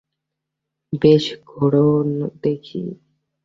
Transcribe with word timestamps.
বেশ, 0.93 1.23
ঘোরো 1.47 1.85
দেখি। 2.43 2.83